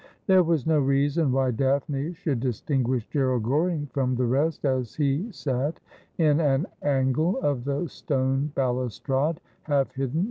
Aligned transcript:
There 0.25 0.41
was 0.41 0.65
no 0.65 0.79
reason 0.79 1.31
why 1.31 1.51
Daphne 1.51 2.13
should 2.15 2.39
distinguish 2.39 3.05
Gerald 3.09 3.43
Goring 3.43 3.85
from 3.93 4.15
the 4.15 4.25
rest, 4.25 4.65
as 4.65 4.95
he 4.95 5.31
sat 5.31 5.79
in 6.17 6.39
an 6.39 6.65
angle 6.81 7.37
of 7.41 7.65
the 7.65 7.87
stone 7.87 8.51
balustrade, 8.55 9.39
half 9.65 9.89
hidden 9.89 9.93
308 9.93 10.09
Asphodel. 10.09 10.19